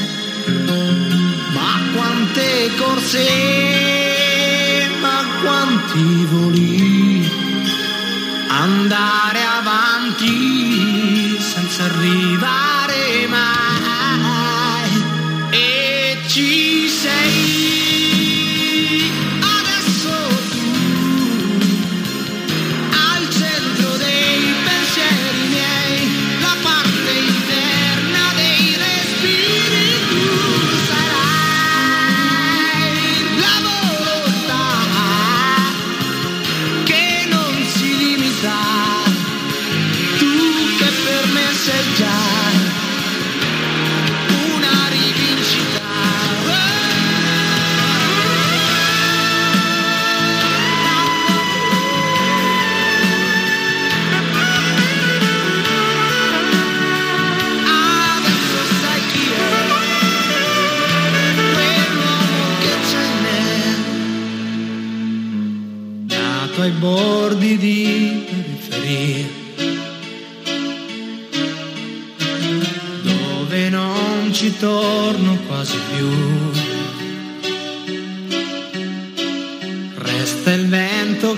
[1.54, 3.26] ma quante corse
[5.00, 7.30] ma quanti voli
[8.48, 9.45] andare avanti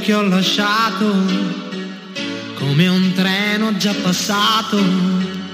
[0.00, 1.06] che ho lasciato
[2.54, 4.78] come un treno già passato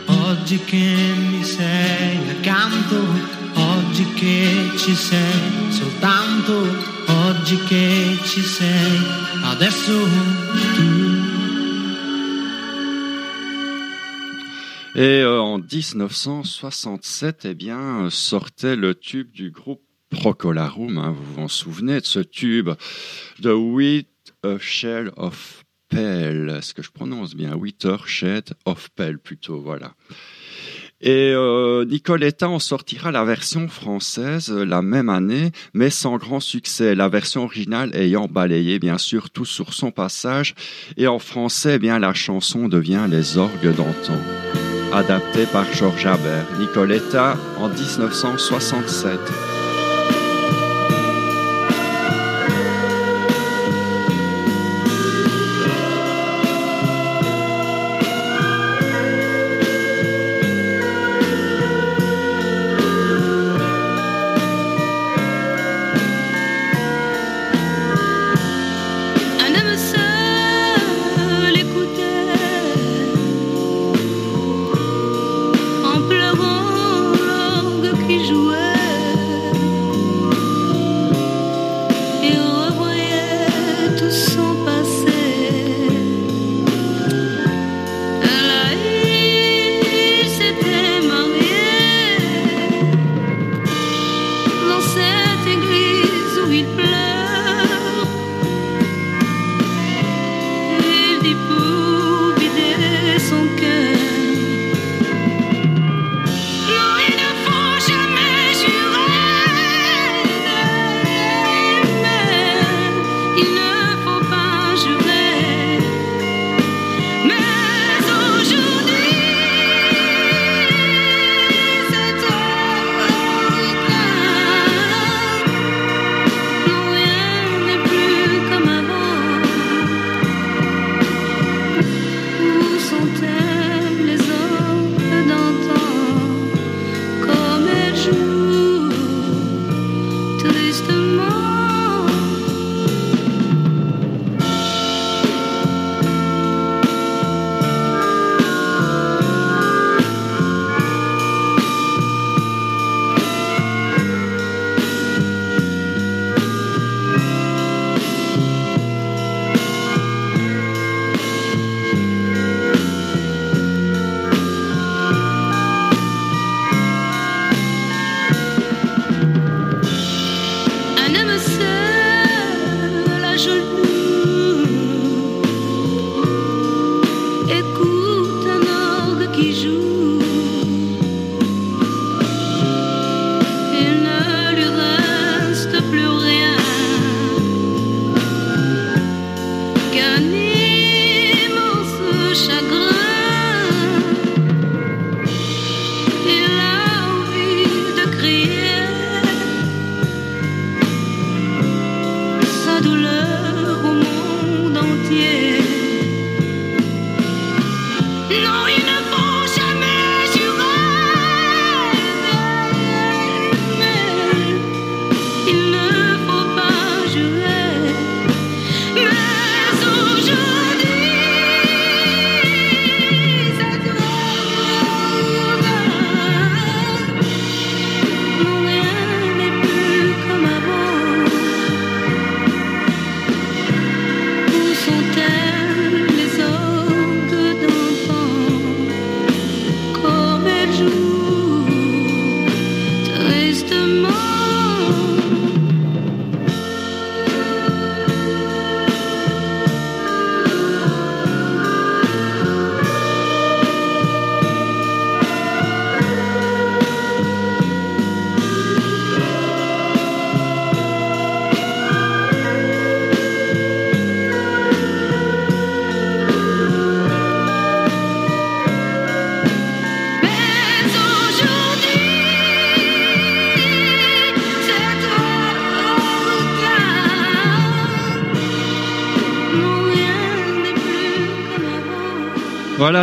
[0.07, 2.97] oggi che mi sei accanto
[3.55, 6.67] oggi che ci sei soltanto
[7.07, 8.99] oggi che ci sei
[9.43, 9.93] adesso
[10.75, 11.33] tu
[14.97, 20.99] Et euh, en 1967, eh bien, sortait le tube du groupe Procolarum.
[20.99, 22.71] hein, vous vous en souvenez de ce tube?
[23.41, 24.07] De Wheat
[24.45, 26.55] a Shell of Pell.
[26.59, 27.55] Est-ce que je prononce bien?
[27.55, 29.95] Wheater Shed of Pell plutôt, voilà.
[31.01, 36.41] Et euh, Nicoletta en sortira la version française euh, la même année, mais sans grand
[36.41, 36.95] succès.
[36.95, 40.55] La version originale ayant balayé bien sûr tout sur son passage.
[40.97, 44.19] Et en français, bien la chanson devient Les orgues d'antan.
[44.93, 46.47] adapté par Georges Habert.
[46.59, 49.54] Nicoletta en 1967.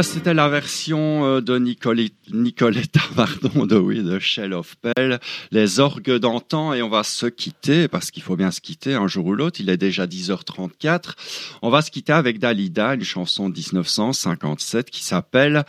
[0.03, 5.19] C'était la version euh, de Nicoli- Nicoletta, pardon, de oui, de Shell of Pell,
[5.51, 9.07] les orgues d'antan, et on va se quitter, parce qu'il faut bien se quitter un
[9.07, 11.13] jour ou l'autre, il est déjà 10h34.
[11.61, 15.65] On va se quitter avec Dalida, une chanson de 1957 qui s'appelle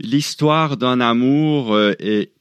[0.00, 2.32] L'histoire d'un amour euh, et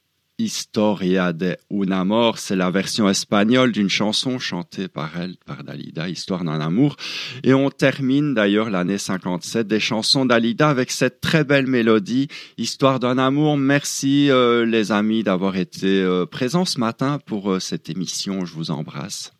[0.41, 6.09] Historia de un amor, c'est la version espagnole d'une chanson chantée par elle, par Dalida,
[6.09, 6.95] Histoire d'un amour.
[7.43, 12.27] Et on termine d'ailleurs l'année 57 des chansons d'Alida avec cette très belle mélodie,
[12.57, 13.55] Histoire d'un amour.
[13.55, 18.43] Merci euh, les amis d'avoir été euh, présents ce matin pour euh, cette émission.
[18.43, 19.31] Je vous embrasse.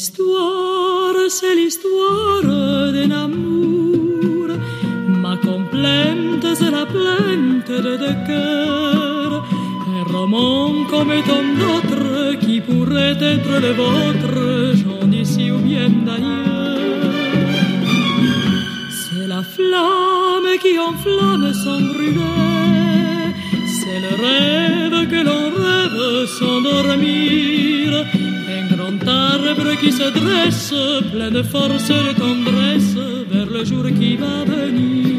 [0.00, 2.42] Mon histoire, c'est l'histoire
[2.90, 4.48] d'un amour.
[5.06, 9.44] Ma complainte, c'est la plainte de deux cœurs.
[9.94, 17.12] Un roman comme tant d'autres qui pourrait être le vôtre, j'en d'ici ou bien d'ailleurs.
[19.02, 23.34] C'est la flamme qui enflamme sans brûler.
[23.78, 27.59] C'est le rêve que l'on rêve sans dormir.
[28.90, 30.74] Grand arbre qui se dresse,
[31.12, 32.96] plein de force de tendresse,
[33.30, 35.14] vers le jour qui va venir.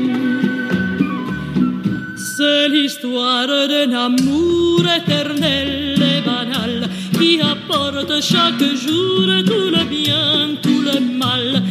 [2.17, 10.81] C'est l'histoire d'un amour éternel et banal qui apporte chaque jour tout le bien, tout
[10.81, 11.61] le mal,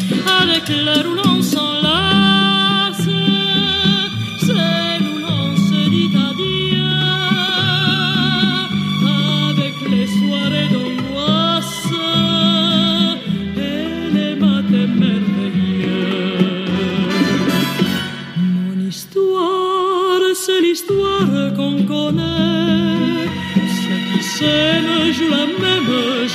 [0.40, 0.64] avec
[1.06, 1.29] où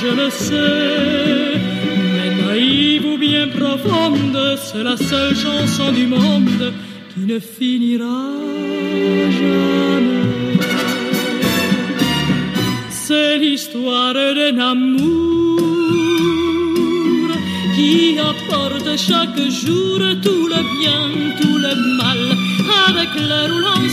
[0.06, 1.60] je le sais.
[2.14, 6.72] Mais naïve ou bien profonde, c'est la seule chanson du monde
[7.10, 8.20] qui ne finira
[9.40, 10.58] jamais.
[12.90, 15.60] C'est l'histoire d'un amour
[17.74, 21.02] qui apporte chaque jour tout le bien,
[21.40, 22.22] tout le mal,
[22.88, 23.88] avec l'heure où l'on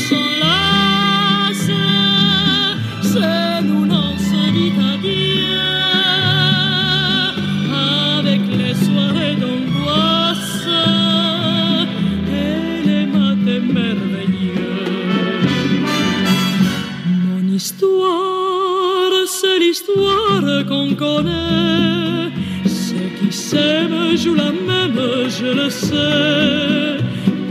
[20.95, 22.31] connaît.
[22.65, 25.01] Ceux qui s'aiment jouent la même,
[25.37, 27.03] je le sais.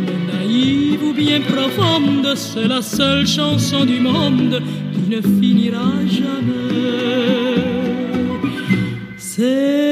[0.05, 4.63] Mais naïve ou bien profonde, c'est la seule chanson du monde
[4.93, 6.93] qui ne finira jamais.
[9.17, 9.92] C'est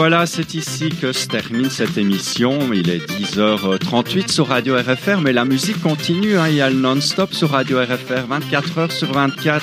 [0.00, 2.72] voilà, c'est ici que se termine cette émission.
[2.72, 6.38] Il est 10h38 sur Radio RFR, mais la musique continue.
[6.38, 6.48] hein.
[6.48, 9.62] Il y a le non-stop sur Radio RFR, 24 heures sur 24.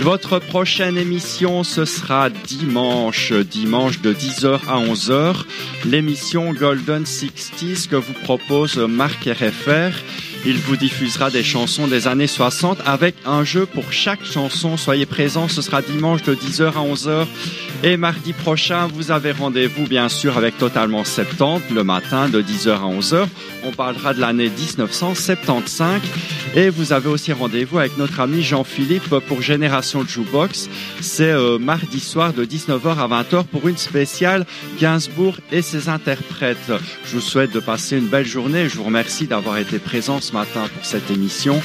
[0.00, 5.34] Votre prochaine émission, ce sera dimanche, dimanche de 10h à 11h.
[5.84, 9.92] L'émission Golden 60s que vous propose Marc RFR.
[10.46, 14.76] Il vous diffusera des chansons des années 60 avec un jeu pour chaque chanson.
[14.76, 17.26] Soyez présents, ce sera dimanche de 10h à 11h.
[17.82, 22.70] Et mardi prochain, vous avez rendez-vous bien sûr avec Totalement 70 le matin de 10h
[22.72, 23.26] à 11h.
[23.64, 26.00] On parlera de l'année 1975.
[26.56, 30.68] Et vous avez aussi rendez-vous avec notre ami Jean-Philippe pour Génération Jukebox.
[31.00, 34.46] C'est euh, mardi soir de 19h à 20h pour une spéciale
[34.78, 36.72] Gainsbourg et ses interprètes.
[37.04, 38.68] Je vous souhaite de passer une belle journée.
[38.68, 41.62] Je vous remercie d'avoir été présent ce matin pour cette émission.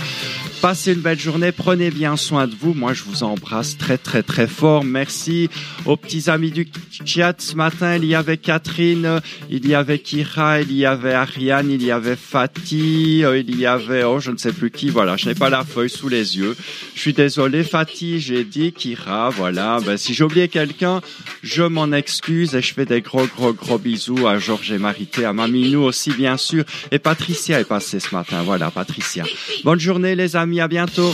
[0.61, 2.73] Passez une belle journée, prenez bien soin de vous.
[2.73, 4.84] Moi, je vous embrasse très très très fort.
[4.84, 5.49] Merci
[5.86, 6.68] aux petits amis du
[7.06, 7.95] chat ce matin.
[7.95, 12.18] Il y avait Catherine, il y avait Kira, il y avait Ariane, il y avait
[12.18, 14.90] Fatih, euh, il y avait, oh, je ne sais plus qui.
[14.90, 16.57] Voilà, je n'ai pas la feuille sous les yeux.
[16.94, 19.30] Je suis désolé, Fatih, j'ai dit Kira.
[19.30, 20.99] Voilà, ben, si j'ai oublié quelqu'un,
[21.41, 25.23] je m'en excuse et je fais des gros gros gros bisous à Georges et Marité,
[25.23, 26.65] à Maminou aussi bien sûr.
[26.91, 28.44] Et Patricia est passée ce matin.
[28.44, 29.23] Voilà, Patricia.
[29.64, 31.13] Bonne journée les à bientôt.